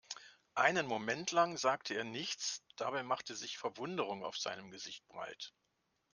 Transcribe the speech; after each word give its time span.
Einen 0.55 0.87
Moment 0.87 1.31
lang 1.31 1.57
sagte 1.57 1.93
er 1.93 2.03
nichts, 2.03 2.63
dabei 2.75 3.03
machte 3.03 3.35
sich 3.35 3.59
Verwunderung 3.59 4.23
auf 4.23 4.35
seinem 4.35 4.71
Gesicht 4.71 5.07
breit. 5.07 5.53